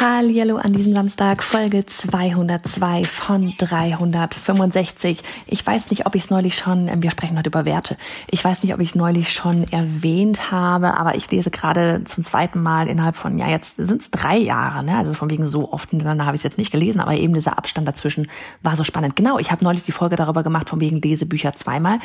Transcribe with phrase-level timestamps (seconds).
[0.00, 5.24] Hallo an diesem Samstag, Folge 202 von 365.
[5.48, 7.96] Ich weiß nicht, ob ich es neulich schon, ähm, wir sprechen heute über Werte.
[8.28, 12.22] Ich weiß nicht, ob ich es neulich schon erwähnt habe, aber ich lese gerade zum
[12.22, 14.96] zweiten Mal innerhalb von, ja, jetzt sind es drei Jahre, ne?
[14.96, 17.58] Also von wegen so oft miteinander habe ich es jetzt nicht gelesen, aber eben dieser
[17.58, 18.28] Abstand dazwischen
[18.62, 19.16] war so spannend.
[19.16, 21.98] Genau, ich habe neulich die Folge darüber gemacht, von wegen Lesebücher zweimal.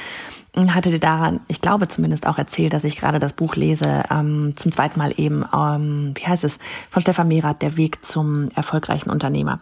[0.56, 4.54] Hatte dir daran, ich glaube zumindest auch erzählt, dass ich gerade das Buch lese, ähm,
[4.56, 6.60] zum zweiten Mal eben, ähm, wie heißt es,
[6.92, 9.60] von Stefan Merath, der Weg zum erfolgreichen Unternehmer.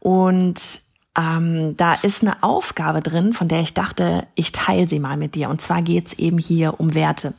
[0.00, 0.80] Und
[1.16, 5.34] ähm, da ist eine Aufgabe drin, von der ich dachte, ich teile sie mal mit
[5.34, 5.50] dir.
[5.50, 7.34] Und zwar geht's eben hier um Werte.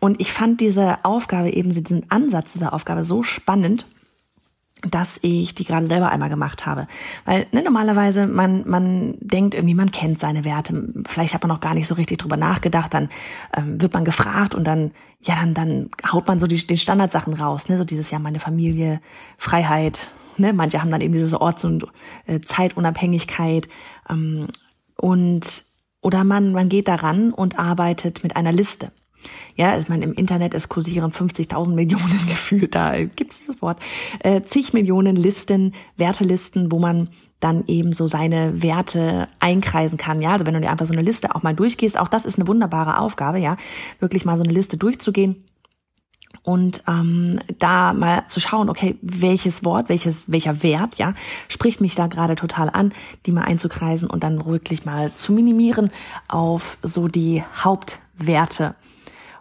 [0.00, 3.86] Und ich fand diese Aufgabe, eben diesen Ansatz dieser Aufgabe so spannend,
[4.82, 6.86] dass ich die gerade selber einmal gemacht habe.
[7.24, 10.92] Weil ne, normalerweise man, man denkt irgendwie, man kennt seine Werte.
[11.06, 12.94] Vielleicht hat man noch gar nicht so richtig drüber nachgedacht.
[12.94, 13.08] Dann
[13.56, 17.34] ähm, wird man gefragt und dann, ja, dann, dann haut man so die, die Standardsachen
[17.34, 17.68] raus.
[17.68, 17.76] Ne?
[17.76, 19.00] So dieses Jahr meine Familie,
[19.36, 20.10] Freiheit.
[20.36, 20.52] Ne?
[20.52, 21.86] Manche haben dann eben diese Orts- und
[22.26, 23.68] äh, Zeitunabhängigkeit.
[24.08, 24.46] Ähm,
[24.96, 25.64] und
[26.00, 28.92] oder man, man geht daran und arbeitet mit einer Liste.
[29.56, 33.78] Ja, ich meine, im Internet, es kursieren 50.000 Millionen gefühlt, da gibt's das Wort,
[34.20, 37.08] äh, zig Millionen Listen, Wertelisten, wo man
[37.40, 40.20] dann eben so seine Werte einkreisen kann.
[40.20, 42.38] Ja, also wenn du dir einfach so eine Liste auch mal durchgehst, auch das ist
[42.38, 43.56] eine wunderbare Aufgabe, ja,
[44.00, 45.44] wirklich mal so eine Liste durchzugehen
[46.42, 51.14] und ähm, da mal zu schauen, okay, welches Wort, welches, welcher Wert, ja,
[51.48, 52.92] spricht mich da gerade total an,
[53.26, 55.90] die mal einzukreisen und dann wirklich mal zu minimieren
[56.26, 58.74] auf so die Hauptwerte.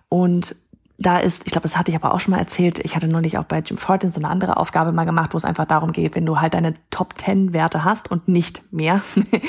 [0.10, 0.56] Und
[1.00, 3.38] da ist, ich glaube, das hatte ich aber auch schon mal erzählt, ich hatte neulich
[3.38, 6.16] auch bei Jim Fortin so eine andere Aufgabe mal gemacht, wo es einfach darum geht,
[6.16, 9.02] wenn du halt deine Top 10 Werte hast und nicht mehr,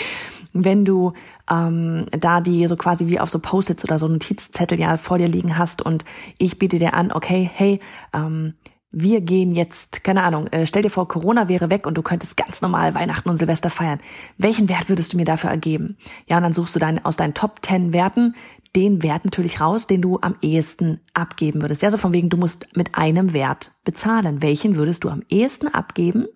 [0.53, 1.15] wenn du
[1.51, 5.29] ähm, da die so quasi wie auf so Post-its oder so Notizzettel ja vor dir
[5.29, 6.05] liegen hast und
[6.37, 7.81] ich biete dir an, okay, hey,
[8.13, 8.55] ähm,
[8.91, 12.37] wir gehen jetzt, keine Ahnung, äh, stell dir vor, Corona wäre weg und du könntest
[12.37, 14.01] ganz normal Weihnachten und Silvester feiern.
[14.39, 15.99] Welchen Wert würdest du mir dafür ergeben?
[16.27, 18.35] Ja, und dann suchst du dann aus deinen Top 10 Werten
[18.77, 21.83] den Wert natürlich raus, den du am ehesten abgeben würdest.
[21.83, 24.43] Ja, so von wegen, du musst mit einem Wert bezahlen.
[24.43, 26.27] Welchen würdest du am ehesten abgeben,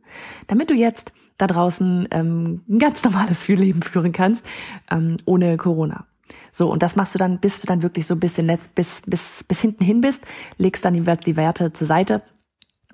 [0.46, 4.46] damit du jetzt da draußen ähm, ein ganz normales Leben führen kannst,
[4.90, 6.06] ähm, ohne Corona.
[6.52, 9.02] So, und das machst du dann, bis du dann wirklich so bis, in letzt, bis,
[9.06, 10.24] bis, bis hinten hin bist,
[10.58, 12.22] legst dann die Werte zur Seite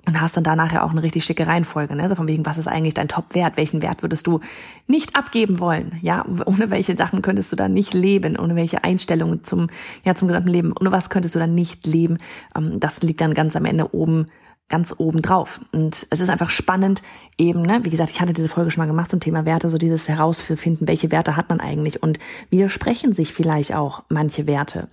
[0.09, 2.09] und hast dann da nachher auch eine richtig schicke Reihenfolge, ne?
[2.09, 3.57] So von wegen, was ist eigentlich dein Top-Wert?
[3.57, 4.39] Welchen Wert würdest du
[4.87, 5.99] nicht abgeben wollen?
[6.01, 8.37] Ja, ohne welche Sachen könntest du dann nicht leben?
[8.37, 9.67] Ohne welche Einstellungen zum,
[10.03, 10.73] ja, zum gesamten Leben?
[10.79, 12.17] Ohne was könntest du dann nicht leben?
[12.55, 14.27] Ähm, das liegt dann ganz am Ende oben
[14.67, 15.61] ganz oben drauf.
[15.71, 17.01] Und es ist einfach spannend,
[17.39, 19.79] eben, ne, wie gesagt, ich hatte diese Folge schon mal gemacht zum Thema Werte, so
[19.79, 22.19] dieses herausfinden, welche Werte hat man eigentlich und
[22.51, 24.87] widersprechen sich vielleicht auch manche Werte.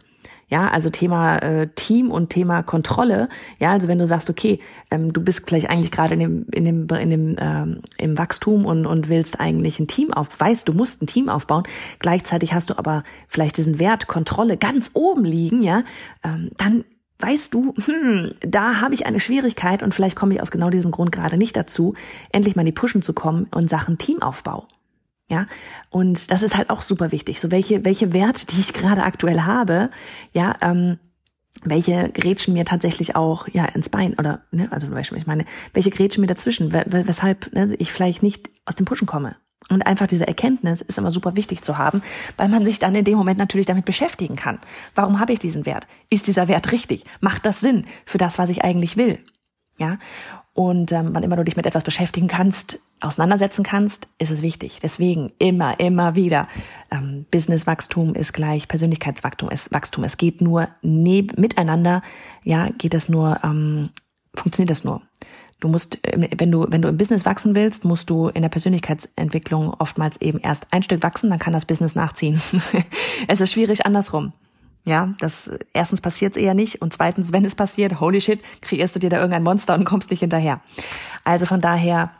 [0.48, 3.28] Ja, also Thema äh, Team und Thema Kontrolle.
[3.58, 4.60] Ja, also wenn du sagst, okay,
[4.92, 8.64] ähm, du bist vielleicht eigentlich gerade in dem in dem in dem ähm, im Wachstum
[8.64, 11.64] und und willst eigentlich ein Team auf, weißt du musst ein Team aufbauen.
[11.98, 15.82] Gleichzeitig hast du aber vielleicht diesen Wert Kontrolle ganz oben liegen, ja,
[16.22, 16.84] ähm, dann
[17.18, 20.90] weißt du, hm, da habe ich eine Schwierigkeit und vielleicht komme ich aus genau diesem
[20.90, 21.94] Grund gerade nicht dazu,
[22.30, 24.68] endlich mal in die Pushen zu kommen und Sachen Teamaufbau.
[25.28, 25.46] Ja,
[25.90, 27.40] und das ist halt auch super wichtig.
[27.40, 29.90] So welche, welche Werte, die ich gerade aktuell habe,
[30.32, 30.98] ja, ähm,
[31.64, 36.20] welche grätschen mir tatsächlich auch ja ins Bein oder ne, also ich meine, welche grätschen
[36.20, 39.36] mir dazwischen, weshalb ne, ich vielleicht nicht aus dem Pushen komme.
[39.68, 42.02] Und einfach diese Erkenntnis ist immer super wichtig zu haben,
[42.36, 44.60] weil man sich dann in dem Moment natürlich damit beschäftigen kann.
[44.94, 45.88] Warum habe ich diesen Wert?
[46.08, 47.04] Ist dieser Wert richtig?
[47.20, 49.18] Macht das Sinn für das, was ich eigentlich will?
[49.78, 49.98] Ja.
[50.56, 54.78] Und ähm, wann immer du dich mit etwas beschäftigen kannst, auseinandersetzen kannst, ist es wichtig.
[54.82, 56.48] Deswegen immer, immer wieder.
[56.90, 60.02] Ähm, Businesswachstum ist gleich Persönlichkeitswachstum ist Wachstum.
[60.04, 62.00] Es geht nur neb miteinander,
[62.42, 63.90] ja, geht es nur, ähm,
[64.34, 65.02] funktioniert das nur.
[65.60, 68.48] Du musst, ähm, wenn du, wenn du im Business wachsen willst, musst du in der
[68.48, 72.40] Persönlichkeitsentwicklung oftmals eben erst ein Stück wachsen, dann kann das Business nachziehen.
[73.28, 74.32] es ist schwierig andersrum.
[74.86, 79.00] Ja, das erstens passiert eher nicht und zweitens, wenn es passiert, holy shit, kreierst du
[79.00, 80.60] dir da irgendein Monster und kommst nicht hinterher.
[81.24, 82.12] Also von daher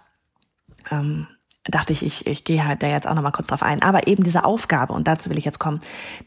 [0.90, 1.28] ähm,
[1.68, 3.82] dachte ich, ich, ich gehe halt da jetzt auch nochmal kurz drauf ein.
[3.82, 5.80] Aber eben diese Aufgabe, und dazu will ich jetzt kommen,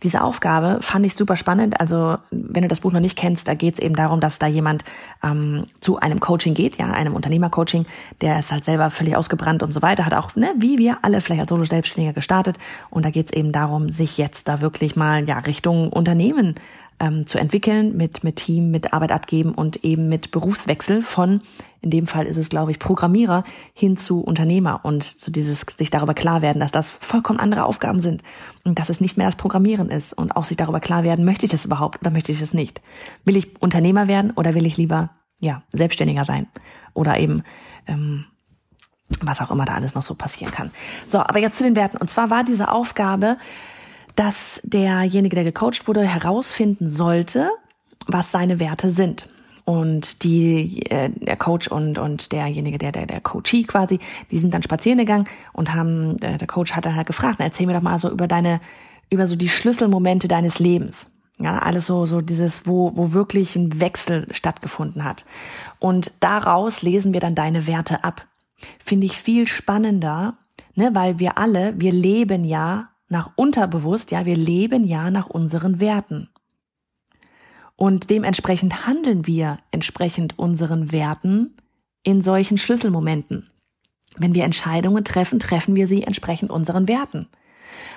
[0.03, 1.79] diese Aufgabe fand ich super spannend.
[1.79, 4.47] Also wenn du das Buch noch nicht kennst, da geht es eben darum, dass da
[4.47, 4.83] jemand
[5.23, 7.85] ähm, zu einem Coaching geht, ja, einem Unternehmercoaching,
[8.21, 11.21] der ist halt selber völlig ausgebrannt und so weiter, hat auch, ne, wie wir alle
[11.21, 12.57] vielleicht als Solo-Selbstständiger gestartet.
[12.89, 16.55] Und da geht es eben darum, sich jetzt da wirklich mal ja Richtung Unternehmen
[16.99, 21.41] ähm, zu entwickeln, mit, mit Team, mit Arbeit abgeben und eben mit Berufswechsel von,
[21.81, 23.43] in dem Fall ist es, glaube ich, Programmierer
[23.73, 28.01] hin zu Unternehmer und zu dieses sich darüber klar werden, dass das vollkommen andere Aufgaben
[28.01, 28.21] sind
[28.65, 31.45] und dass es nicht mehr das Programmieren ist und auch sich darüber klar werden, möchte
[31.45, 32.81] ich das überhaupt oder möchte ich das nicht?
[33.23, 36.47] Will ich Unternehmer werden oder will ich lieber, ja, Selbstständiger sein?
[36.93, 37.43] Oder eben,
[37.87, 38.25] ähm,
[39.21, 40.71] was auch immer da alles noch so passieren kann.
[41.07, 41.97] So, aber jetzt zu den Werten.
[41.97, 43.37] Und zwar war diese Aufgabe,
[44.19, 47.51] dass derjenige, der gecoacht wurde, herausfinden sollte,
[48.05, 49.29] was seine Werte sind.
[49.63, 53.99] Und die, äh, der Coach und, und derjenige, der, der, der Coachee quasi,
[54.29, 55.23] die sind dann spazieren gegangen
[55.53, 58.27] und haben, äh, der Coach hat dann halt gefragt, erzähl mir doch mal so über
[58.27, 58.59] deine,
[59.09, 61.07] über so die Schlüsselmomente deines Lebens.
[61.39, 65.23] Ja, alles so, so dieses, wo, wo wirklich ein Wechsel stattgefunden hat.
[65.79, 68.27] Und daraus lesen wir dann deine Werte ab.
[68.83, 70.35] Finde ich viel spannender,
[70.75, 75.79] ne, weil wir alle, wir leben ja nach unterbewusst, ja, wir leben ja nach unseren
[75.79, 76.29] Werten.
[77.75, 81.55] Und dementsprechend handeln wir entsprechend unseren Werten
[82.03, 83.49] in solchen Schlüsselmomenten.
[84.17, 87.27] Wenn wir Entscheidungen treffen, treffen wir sie entsprechend unseren Werten.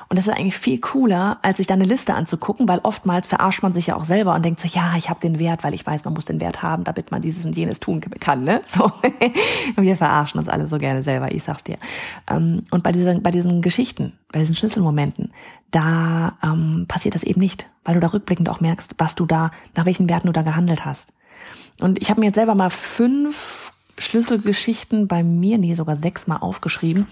[0.08, 3.62] Und das ist eigentlich viel cooler, als sich da eine Liste anzugucken, weil oftmals verarscht
[3.62, 5.86] man sich ja auch selber und denkt so, ja, ich habe den Wert, weil ich
[5.86, 8.44] weiß, man muss den Wert haben, damit man dieses und jenes tun kann.
[8.44, 8.60] Ne?
[8.66, 8.92] So.
[9.76, 11.78] Wir verarschen uns alle so gerne selber, ich sag's dir.
[12.28, 15.32] Ähm, und bei diesen, bei diesen Geschichten, bei diesen Schlüsselmomenten,
[15.70, 19.50] da ähm, passiert das eben nicht, weil du da rückblickend auch merkst, was du da,
[19.74, 21.12] nach welchen Werten du da gehandelt hast.
[21.80, 26.36] Und ich habe mir jetzt selber mal fünf Schlüsselgeschichten bei mir, nee, sogar sechs Mal
[26.36, 27.06] aufgeschrieben,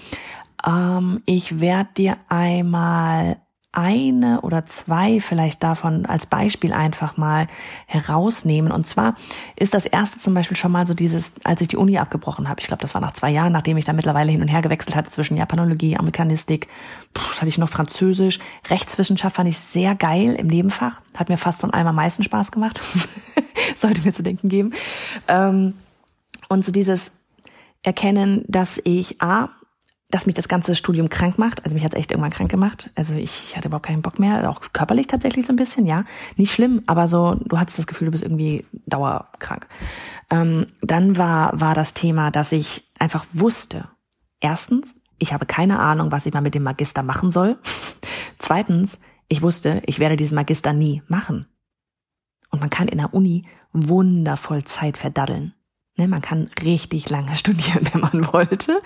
[0.66, 3.36] ähm, ich werde dir einmal
[3.72, 7.46] eine oder zwei vielleicht davon als Beispiel einfach mal
[7.86, 8.72] herausnehmen.
[8.72, 9.14] Und zwar
[9.54, 12.60] ist das erste zum Beispiel schon mal so dieses, als ich die Uni abgebrochen habe.
[12.60, 14.96] Ich glaube, das war nach zwei Jahren, nachdem ich da mittlerweile hin und her gewechselt
[14.96, 16.66] hatte zwischen Japanologie, Amerikanistik,
[17.14, 21.00] puh, was hatte ich noch Französisch, Rechtswissenschaft fand ich sehr geil im Nebenfach.
[21.16, 22.80] Hat mir fast von allem am meisten Spaß gemacht.
[23.76, 24.72] Sollte mir zu denken geben.
[25.28, 25.74] Ähm,
[26.48, 27.12] und so dieses
[27.84, 29.50] Erkennen, dass ich A,
[30.10, 31.64] dass mich das ganze Studium krank macht.
[31.64, 32.90] Also mich hat es echt irgendwann krank gemacht.
[32.94, 36.04] Also ich, ich hatte überhaupt keinen Bock mehr, auch körperlich tatsächlich so ein bisschen, ja.
[36.36, 39.66] Nicht schlimm, aber so, du hattest das Gefühl, du bist irgendwie dauerkrank.
[40.30, 43.88] Ähm, dann war, war das Thema, dass ich einfach wusste,
[44.40, 47.58] erstens, ich habe keine Ahnung, was ich mal mit dem Magister machen soll.
[48.38, 48.98] Zweitens,
[49.28, 51.46] ich wusste, ich werde diesen Magister nie machen.
[52.50, 55.54] Und man kann in der Uni wundervoll Zeit verdaddeln.
[55.96, 58.80] Ne, man kann richtig lange studieren, wenn man wollte.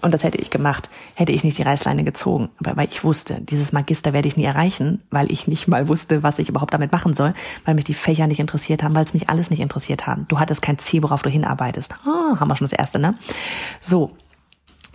[0.00, 2.50] Und das hätte ich gemacht, hätte ich nicht die Reißleine gezogen.
[2.58, 6.22] Aber weil ich wusste, dieses Magister werde ich nie erreichen, weil ich nicht mal wusste,
[6.22, 7.34] was ich überhaupt damit machen soll,
[7.64, 10.26] weil mich die Fächer nicht interessiert haben, weil es mich alles nicht interessiert haben.
[10.28, 11.94] Du hattest kein Ziel, worauf du hinarbeitest.
[12.04, 13.16] Ah, haben wir schon das erste, ne?
[13.80, 14.16] So,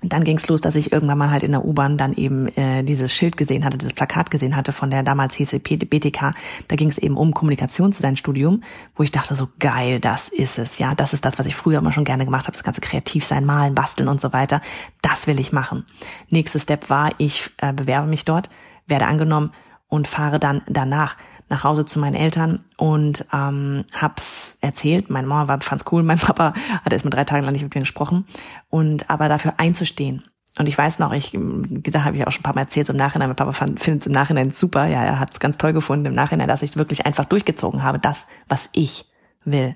[0.03, 2.83] dann ging es los, dass ich irgendwann mal halt in der U-Bahn dann eben äh,
[2.83, 6.31] dieses Schild gesehen hatte, dieses Plakat gesehen hatte von der damals hieß BTK.
[6.67, 8.63] Da ging es eben um Kommunikationsdesign-Studium,
[8.95, 11.79] wo ich dachte so geil, das ist es, ja, das ist das, was ich früher
[11.79, 14.61] immer schon gerne gemacht habe, das ganze kreativ sein, malen, basteln und so weiter.
[15.01, 15.85] Das will ich machen.
[16.29, 18.49] Nächster Step war, ich äh, bewerbe mich dort,
[18.87, 19.51] werde angenommen
[19.87, 21.15] und fahre dann danach
[21.53, 25.11] nach Hause zu meinen Eltern und ähm, hab's erzählt.
[25.11, 27.73] Meine Mama war, fand's cool, mein Papa hat erst mal drei Tage lang nicht mit
[27.75, 28.25] mir gesprochen.
[28.69, 30.23] Und aber dafür einzustehen.
[30.57, 32.95] Und ich weiß noch, ich, gesagt, habe ich auch schon ein paar Mal erzählt, im
[32.95, 36.05] Nachhinein, mein Papa findet es im Nachhinein super, ja, er hat es ganz toll gefunden
[36.05, 39.05] im Nachhinein, dass ich wirklich einfach durchgezogen habe, das, was ich
[39.45, 39.75] will.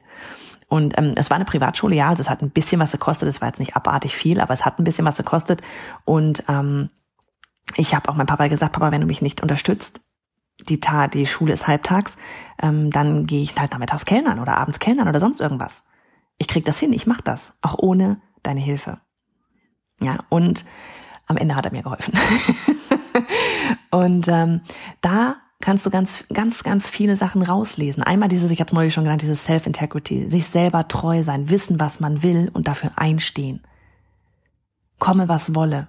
[0.68, 3.42] Und ähm, es war eine Privatschule, ja, also es hat ein bisschen was gekostet, es
[3.42, 5.62] war jetzt nicht abartig viel, aber es hat ein bisschen was gekostet.
[6.06, 6.90] Und ähm,
[7.76, 10.02] ich habe auch meinem Papa gesagt, Papa, wenn du mich nicht unterstützt,
[10.70, 12.18] die, Ta die Schule ist halbtags,
[12.62, 15.84] ähm, dann gehe ich halt nachmittags Kellnern oder abends Kellnern oder sonst irgendwas.
[16.38, 19.00] Ich krieg das hin, ich mach das, auch ohne deine Hilfe.
[20.02, 20.66] Ja, und
[21.26, 22.14] am Ende hat er mir geholfen.
[23.92, 24.62] und ähm,
[25.02, 28.04] da kannst du ganz, ganz, ganz viele Sachen rauslesen.
[28.04, 31.80] Einmal dieses, ich habe es neulich schon genannt, dieses Self-Integrity, sich selber treu sein, wissen,
[31.80, 33.64] was man will und dafür einstehen.
[35.00, 35.88] Komme, was wolle.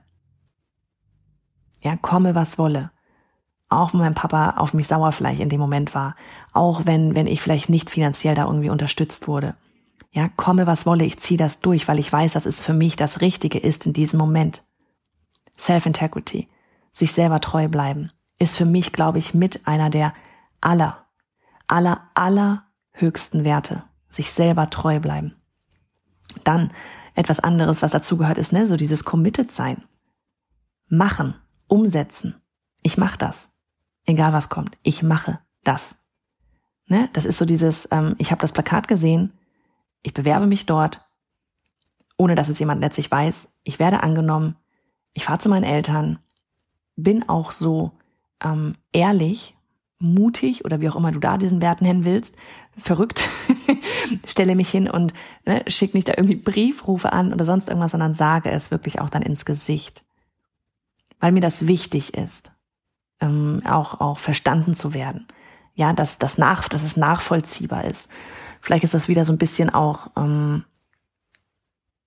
[1.82, 2.90] Ja, komme, was wolle
[3.68, 6.16] auch wenn mein Papa auf mich sauer vielleicht in dem Moment war,
[6.52, 9.54] auch wenn, wenn ich vielleicht nicht finanziell da irgendwie unterstützt wurde.
[10.10, 12.96] Ja, komme was wolle, ich ziehe das durch, weil ich weiß, dass es für mich
[12.96, 14.64] das Richtige ist in diesem Moment.
[15.58, 16.48] Self-Integrity,
[16.92, 20.14] sich selber treu bleiben, ist für mich, glaube ich, mit einer der
[20.60, 21.04] aller,
[21.66, 23.82] aller, allerhöchsten Werte.
[24.08, 25.34] Sich selber treu bleiben.
[26.44, 26.72] Dann
[27.14, 29.84] etwas anderes, was dazugehört, ist, ne, so dieses Committed sein.
[30.88, 31.34] Machen,
[31.66, 32.40] umsetzen.
[32.82, 33.50] Ich mache das.
[34.08, 34.78] Egal was kommt.
[34.82, 35.94] Ich mache das.
[36.86, 37.10] Ne?
[37.12, 39.34] Das ist so dieses, ähm, ich habe das Plakat gesehen,
[40.02, 41.06] ich bewerbe mich dort,
[42.16, 43.50] ohne dass es jemand letztlich weiß.
[43.64, 44.56] Ich werde angenommen,
[45.12, 46.20] ich fahre zu meinen Eltern,
[46.96, 47.92] bin auch so
[48.42, 49.54] ähm, ehrlich,
[49.98, 52.34] mutig oder wie auch immer du da diesen Werten nennen willst,
[52.78, 53.28] verrückt,
[54.24, 55.12] stelle mich hin und
[55.44, 59.10] ne, schick nicht da irgendwie Briefrufe an oder sonst irgendwas, sondern sage es wirklich auch
[59.10, 60.02] dann ins Gesicht.
[61.20, 62.52] Weil mir das wichtig ist,
[63.20, 65.26] ähm, auch, auch verstanden zu werden.
[65.74, 68.08] Ja, dass, das nach, dass es nachvollziehbar ist.
[68.60, 70.64] Vielleicht ist das wieder so ein bisschen auch ähm,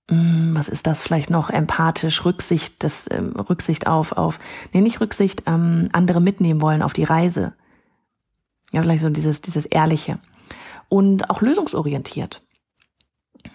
[0.10, 1.50] hm, was ist das vielleicht noch?
[1.50, 4.40] Empathisch Rücksicht das ähm, Rücksicht auf auf
[4.74, 7.54] nee nicht Rücksicht ähm, andere mitnehmen wollen auf die Reise.
[8.74, 10.20] Ja vielleicht so dieses dieses ehrliche.
[10.90, 12.42] Und auch lösungsorientiert.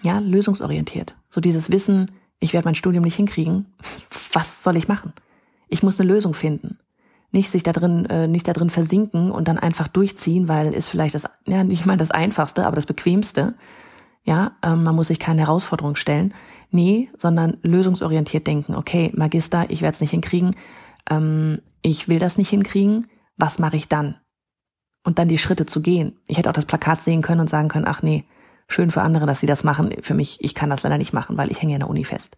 [0.01, 1.15] Ja lösungsorientiert.
[1.29, 3.67] So dieses Wissen ich werde mein Studium nicht hinkriegen.
[4.33, 5.13] Was soll ich machen?
[5.69, 6.79] Ich muss eine Lösung finden
[7.37, 10.89] nicht sich da drin äh, nicht da drin versinken und dann einfach durchziehen weil ist
[10.89, 13.55] vielleicht das ja nicht mal das einfachste aber das bequemste
[14.27, 16.33] ja, ähm, man muss sich keine Herausforderung stellen.
[16.69, 18.75] Nee, sondern lösungsorientiert denken.
[18.75, 20.51] Okay, Magister, ich werde es nicht hinkriegen.
[21.09, 23.05] Ähm, ich will das nicht hinkriegen.
[23.37, 24.17] Was mache ich dann?
[25.05, 26.19] Und dann die Schritte zu gehen.
[26.27, 28.25] Ich hätte auch das Plakat sehen können und sagen können, ach nee,
[28.67, 29.95] schön für andere, dass sie das machen.
[30.01, 32.37] Für mich, ich kann das leider nicht machen, weil ich hänge in der Uni fest.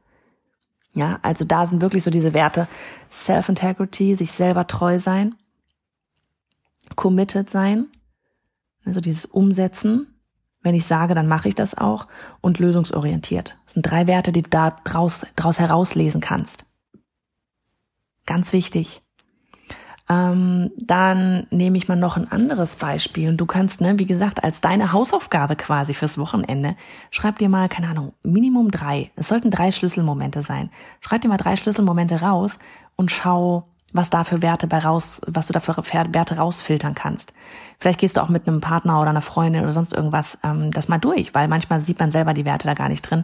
[0.94, 2.68] Ja, also da sind wirklich so diese Werte
[3.12, 5.36] Self-Integrity, sich selber treu sein,
[6.96, 7.88] committed sein,
[8.86, 10.20] also dieses Umsetzen,
[10.62, 12.08] wenn ich sage, dann mache ich das auch.
[12.42, 13.58] Und lösungsorientiert.
[13.64, 16.66] Das sind drei Werte, die du da draus, draus herauslesen kannst.
[18.26, 19.02] Ganz wichtig.
[20.12, 23.30] Ähm, dann nehme ich mal noch ein anderes Beispiel.
[23.30, 26.76] Und du kannst, ne, wie gesagt, als deine Hausaufgabe quasi fürs Wochenende,
[27.12, 29.12] schreib dir mal, keine Ahnung, Minimum drei.
[29.16, 30.72] Es sollten drei Schlüsselmomente sein.
[31.00, 32.58] Schreib dir mal drei Schlüsselmomente raus
[32.96, 37.34] und schau, was da für Werte bei raus, was du da für Werte rausfiltern kannst.
[37.80, 40.88] Vielleicht gehst du auch mit einem Partner oder einer Freundin oder sonst irgendwas ähm, das
[40.88, 43.24] mal durch, weil manchmal sieht man selber die Werte da gar nicht drin.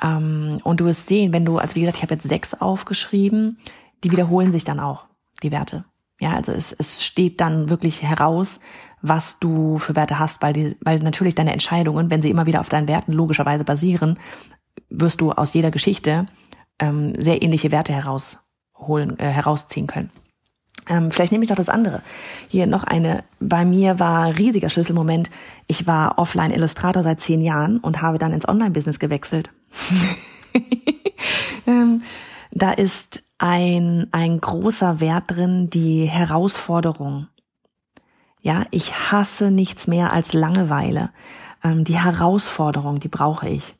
[0.00, 3.58] Ähm, und du wirst sehen, wenn du, also wie gesagt, ich habe jetzt sechs aufgeschrieben,
[4.04, 5.06] die wiederholen sich dann auch,
[5.42, 5.84] die Werte.
[6.18, 8.60] Ja, also es, es steht dann wirklich heraus,
[9.02, 12.60] was du für Werte hast, weil die, weil natürlich deine Entscheidungen, wenn sie immer wieder
[12.60, 14.18] auf deinen Werten logischerweise basieren,
[14.88, 16.26] wirst du aus jeder Geschichte
[16.78, 18.38] ähm, sehr ähnliche Werte heraus
[18.76, 20.10] holen, äh, herausziehen können.
[20.88, 22.02] Ähm, vielleicht nehme ich noch das andere.
[22.48, 23.24] Hier noch eine.
[23.40, 25.30] Bei mir war riesiger Schlüsselmoment.
[25.66, 29.50] Ich war Offline-Illustrator seit zehn Jahren und habe dann ins Online-Business gewechselt.
[31.66, 32.02] ähm,
[32.52, 37.28] da ist ein, ein großer Wert drin, die Herausforderung.
[38.40, 41.10] Ja, ich hasse nichts mehr als Langeweile.
[41.62, 43.76] Ähm, die Herausforderung, die brauche ich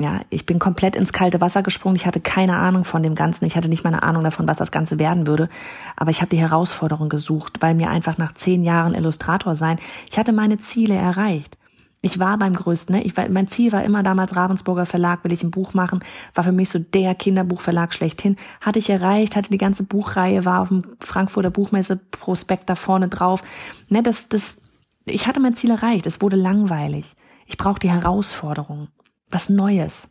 [0.00, 1.94] ja, ich bin komplett ins kalte Wasser gesprungen.
[1.94, 3.44] Ich hatte keine Ahnung von dem Ganzen.
[3.44, 5.48] Ich hatte nicht mal eine Ahnung davon, was das Ganze werden würde.
[5.94, 9.78] Aber ich habe die Herausforderung gesucht, weil mir einfach nach zehn Jahren Illustrator sein,
[10.10, 11.56] ich hatte meine Ziele erreicht.
[12.04, 13.02] Ich war beim größten, ne?
[13.02, 16.00] ich war, mein Ziel war immer damals Ravensburger Verlag, will ich ein Buch machen,
[16.34, 18.36] war für mich so der Kinderbuchverlag schlechthin.
[18.60, 23.08] Hatte ich erreicht, hatte die ganze Buchreihe, war auf dem Frankfurter Buchmesse Prospekt da vorne
[23.08, 23.42] drauf.
[23.88, 24.58] Ne, das, das,
[25.06, 26.06] ich hatte mein Ziel erreicht.
[26.06, 27.14] Es wurde langweilig.
[27.46, 28.88] Ich brauche die Herausforderung
[29.30, 30.10] was Neues.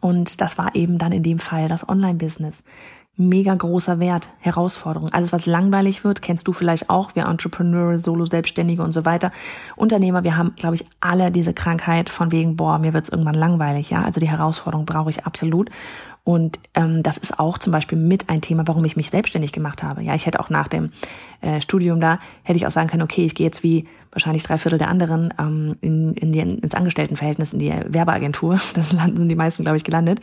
[0.00, 2.64] Und das war eben dann in dem Fall das Online-Business.
[3.16, 5.08] Mega großer Wert, Herausforderung.
[5.12, 9.30] Alles, was langweilig wird, kennst du vielleicht auch, wir Entrepreneure, Solo-Selbstständige und so weiter.
[9.76, 13.90] Unternehmer, wir haben, glaube ich, alle diese Krankheit von wegen, boah, mir wird's irgendwann langweilig.
[13.90, 15.70] Ja, also die Herausforderung brauche ich absolut.
[16.24, 19.82] Und ähm, das ist auch zum Beispiel mit ein Thema, warum ich mich selbstständig gemacht
[19.82, 20.02] habe.
[20.02, 20.90] Ja, ich hätte auch nach dem
[21.42, 24.56] äh, Studium da, hätte ich auch sagen können, okay, ich gehe jetzt wie wahrscheinlich drei
[24.56, 28.58] Viertel der anderen ähm, in, in die, ins Angestelltenverhältnis, in die Werbeagentur.
[28.74, 30.20] Das landen sind die meisten, glaube ich, gelandet.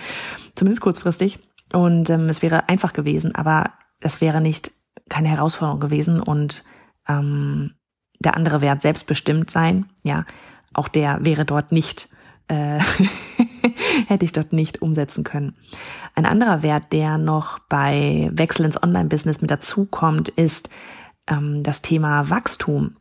[0.55, 1.39] Zumindest kurzfristig.
[1.73, 4.71] Und ähm, es wäre einfach gewesen, aber es wäre nicht
[5.09, 6.21] keine Herausforderung gewesen.
[6.21, 6.63] Und
[7.07, 7.73] ähm,
[8.19, 10.25] der andere Wert selbstbestimmt sein, ja,
[10.73, 12.09] auch der wäre dort nicht
[12.47, 12.79] äh,
[14.07, 15.55] hätte ich dort nicht umsetzen können.
[16.15, 20.69] Ein anderer Wert, der noch bei Wechsel ins Online-Business mit dazukommt, ist
[21.27, 22.95] ähm, das Thema Wachstum.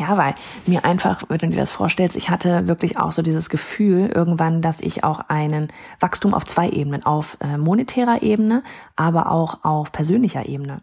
[0.00, 3.50] Ja, weil mir einfach, wenn du dir das vorstellst, ich hatte wirklich auch so dieses
[3.50, 5.68] Gefühl irgendwann, dass ich auch einen
[6.00, 8.62] Wachstum auf zwei Ebenen, auf äh, monetärer Ebene,
[8.96, 10.80] aber auch auf persönlicher Ebene.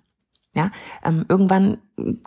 [0.56, 0.70] Ja,
[1.04, 1.80] ähm, irgendwann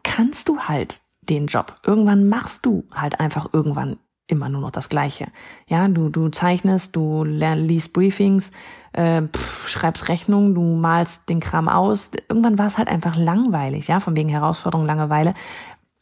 [0.02, 1.76] kannst du halt den Job.
[1.86, 5.28] Irgendwann machst du halt einfach irgendwann immer nur noch das Gleiche.
[5.68, 8.50] Ja, du, du zeichnest, du liest Briefings,
[8.92, 12.10] äh, pff, schreibst Rechnungen, du malst den Kram aus.
[12.28, 15.34] Irgendwann war es halt einfach langweilig, ja, von wegen Herausforderung, Langeweile.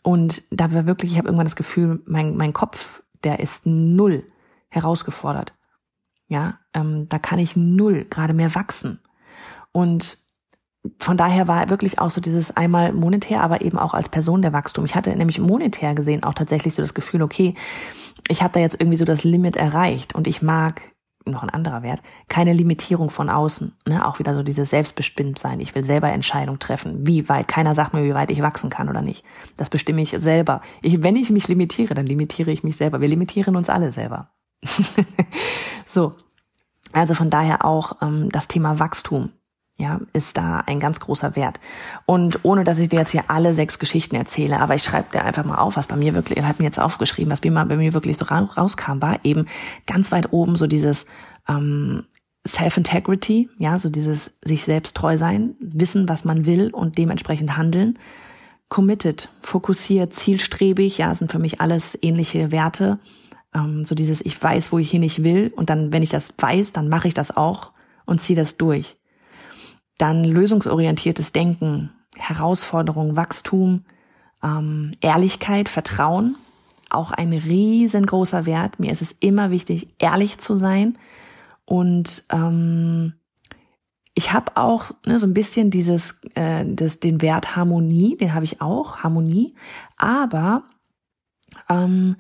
[0.03, 4.25] Und da war wirklich, ich habe irgendwann das Gefühl, mein, mein Kopf, der ist null
[4.69, 5.55] herausgefordert.
[6.29, 9.01] Ja, ähm, da kann ich null gerade mehr wachsen.
[9.73, 10.19] Und
[10.99, 14.53] von daher war wirklich auch so dieses einmal monetär, aber eben auch als Person der
[14.53, 14.85] Wachstum.
[14.85, 17.55] Ich hatte nämlich monetär gesehen auch tatsächlich so das Gefühl, okay,
[18.29, 20.93] ich habe da jetzt irgendwie so das Limit erreicht und ich mag
[21.31, 23.77] noch ein anderer Wert, keine Limitierung von außen.
[23.87, 24.07] Ne?
[24.07, 25.61] Auch wieder so dieses Selbstbestimmtsein.
[25.61, 27.49] Ich will selber Entscheidungen treffen, wie weit.
[27.49, 29.25] Keiner sagt mir, wie weit ich wachsen kann oder nicht.
[29.57, 30.61] Das bestimme ich selber.
[30.83, 33.01] Ich, wenn ich mich limitiere, dann limitiere ich mich selber.
[33.01, 34.31] Wir limitieren uns alle selber.
[35.87, 36.15] so.
[36.93, 39.33] Also von daher auch ähm, das Thema Wachstum
[39.79, 41.61] ja, ist da ein ganz großer Wert.
[42.05, 45.25] Und ohne, dass ich dir jetzt hier alle sechs Geschichten erzähle, aber ich schreibe dir
[45.25, 47.95] einfach mal auf, was bei mir wirklich, ich habe mir jetzt aufgeschrieben, was bei mir
[47.95, 49.47] wirklich so rauskam, war eben
[49.87, 51.07] ganz weit oben so dieses
[51.49, 52.05] ähm,
[52.47, 57.99] Self-Integrity, ja, so dieses sich selbst treu sein, wissen, was man will und dementsprechend handeln.
[58.69, 62.99] Committed, fokussiert, zielstrebig, ja, sind für mich alles ähnliche Werte.
[63.55, 66.35] Ähm, so dieses, ich weiß, wo ich hin ich will und dann, wenn ich das
[66.37, 67.73] weiß, dann mache ich das auch
[68.07, 68.97] und ziehe das durch.
[69.99, 73.85] Dann lösungsorientiertes Denken, Herausforderung, Wachstum,
[74.43, 76.37] ähm, Ehrlichkeit, Vertrauen,
[76.91, 78.81] auch ein riesengroßer Wert.
[78.81, 80.97] Mir ist es immer wichtig, ehrlich zu sein.
[81.65, 83.15] Und ähm,
[84.15, 88.45] ich habe auch ne, so ein bisschen dieses, äh, das, den Wert Harmonie, den habe
[88.45, 89.55] ich auch, Harmonie.
[89.97, 90.65] Aber
[91.69, 92.17] ähm,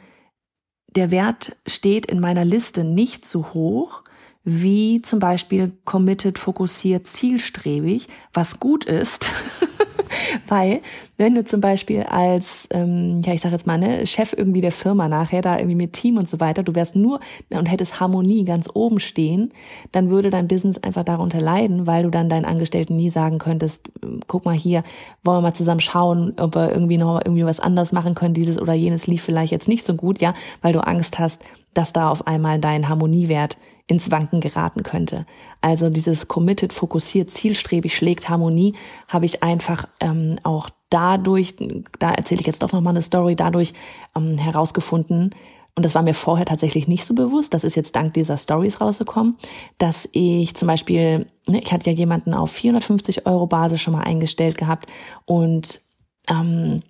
[0.94, 4.04] der Wert steht in meiner Liste nicht so hoch,
[4.50, 9.30] wie zum Beispiel committed, fokussiert, zielstrebig, was gut ist,
[10.48, 10.80] weil
[11.18, 14.72] wenn du zum Beispiel als, ähm, ja ich sage jetzt mal, ne, Chef irgendwie der
[14.72, 18.44] Firma nachher da irgendwie mit Team und so weiter, du wärst nur und hättest Harmonie
[18.46, 19.52] ganz oben stehen,
[19.92, 23.90] dann würde dein Business einfach darunter leiden, weil du dann deinen Angestellten nie sagen könntest,
[24.28, 24.82] guck mal hier,
[25.24, 28.58] wollen wir mal zusammen schauen, ob wir irgendwie noch irgendwie was anders machen können, dieses
[28.58, 31.42] oder jenes lief vielleicht jetzt nicht so gut, ja, weil du Angst hast,
[31.74, 35.26] dass da auf einmal dein Harmoniewert ins Wanken geraten könnte.
[35.60, 38.74] Also dieses committed, fokussiert, zielstrebig schlägt Harmonie,
[39.08, 41.56] habe ich einfach ähm, auch dadurch,
[41.98, 43.72] da erzähle ich jetzt doch nochmal eine Story, dadurch
[44.14, 45.34] ähm, herausgefunden,
[45.74, 48.80] und das war mir vorher tatsächlich nicht so bewusst, das ist jetzt dank dieser Stories
[48.80, 49.38] rausgekommen,
[49.78, 54.02] dass ich zum Beispiel, ne, ich hatte ja jemanden auf 450 Euro Basis schon mal
[54.02, 54.90] eingestellt gehabt
[55.24, 55.80] und
[56.28, 56.82] ähm,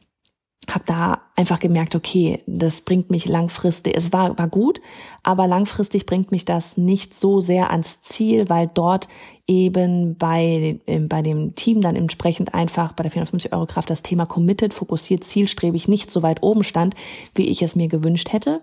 [0.68, 4.80] habe da einfach gemerkt, okay, das bringt mich langfristig, es war, war gut,
[5.22, 9.08] aber langfristig bringt mich das nicht so sehr ans Ziel, weil dort
[9.46, 14.26] eben bei, bei dem Team dann entsprechend einfach bei der 450 Euro Kraft das Thema
[14.26, 16.94] committed, fokussiert, zielstrebig nicht so weit oben stand,
[17.34, 18.62] wie ich es mir gewünscht hätte.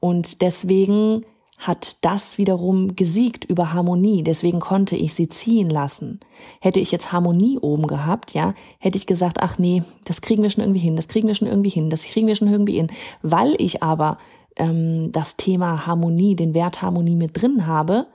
[0.00, 1.22] Und deswegen
[1.58, 4.22] hat das wiederum gesiegt über Harmonie.
[4.22, 6.20] Deswegen konnte ich sie ziehen lassen.
[6.60, 10.50] Hätte ich jetzt Harmonie oben gehabt, ja, hätte ich gesagt, ach nee, das kriegen wir
[10.50, 12.88] schon irgendwie hin, das kriegen wir schon irgendwie hin, das kriegen wir schon irgendwie hin.
[13.22, 14.18] Weil ich aber
[14.56, 18.06] ähm, das Thema Harmonie, den Wert Harmonie mit drin habe,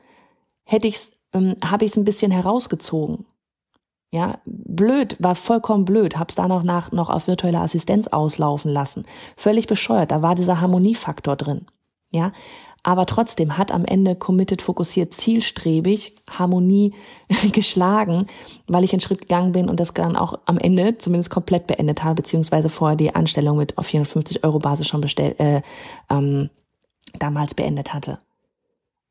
[0.63, 3.25] hätte ich's, ähm, habe ich es ein bisschen herausgezogen.
[4.13, 9.05] Ja, blöd, war vollkommen blöd, hab's da noch nach noch auf virtuelle Assistenz auslaufen lassen.
[9.37, 11.65] Völlig bescheuert, da war dieser Harmoniefaktor drin.
[12.13, 12.33] Ja,
[12.83, 16.93] aber trotzdem hat am Ende committed, fokussiert, zielstrebig Harmonie
[17.51, 18.25] geschlagen,
[18.67, 22.03] weil ich einen Schritt gegangen bin und das dann auch am Ende zumindest komplett beendet
[22.03, 25.61] habe, beziehungsweise vorher die Anstellung mit auf 450 Euro Basis schon bestellt, äh,
[26.09, 26.49] ähm,
[27.19, 28.19] damals beendet hatte.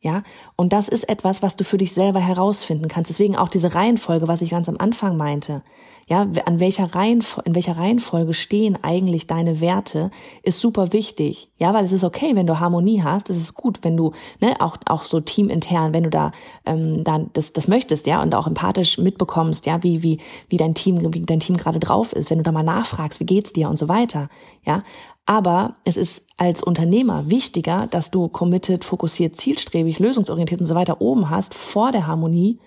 [0.03, 0.23] Ja,
[0.57, 3.11] und das ist etwas, was du für dich selber herausfinden kannst.
[3.11, 5.63] Deswegen auch diese Reihenfolge, was ich ganz am Anfang meinte.
[6.07, 10.11] Ja, an welcher Reihenfolge, in welcher Reihenfolge stehen eigentlich deine Werte,
[10.43, 11.51] ist super wichtig.
[11.59, 13.31] Ja, weil es ist okay, wenn du Harmonie hast.
[13.31, 16.33] Es ist gut, wenn du, ne, auch, auch so teamintern, wenn du da,
[16.65, 20.75] ähm, dann das, das möchtest, ja, und auch empathisch mitbekommst, ja, wie, wie, wie dein
[20.75, 23.69] Team, wie dein Team gerade drauf ist, wenn du da mal nachfragst, wie geht's dir
[23.69, 24.31] und so weiter.
[24.65, 24.83] Ja,
[25.27, 31.01] aber es ist als Unternehmer wichtiger, dass du committed, fokussiert, zielstrebig, lösungsorientiert und so weiter
[31.01, 32.59] oben hast vor der Harmonie,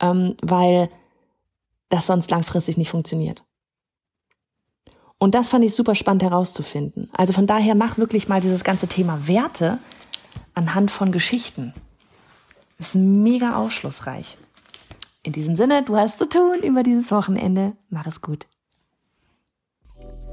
[0.00, 0.90] ähm, weil
[1.88, 3.44] das sonst langfristig nicht funktioniert.
[5.18, 7.10] Und das fand ich super spannend herauszufinden.
[7.12, 9.78] Also von daher mach wirklich mal dieses ganze Thema Werte
[10.54, 11.74] anhand von Geschichten.
[12.78, 14.38] Das ist mega aufschlussreich.
[15.24, 17.74] In diesem Sinne, du hast zu tun über dieses Wochenende.
[17.90, 18.46] Mach es gut.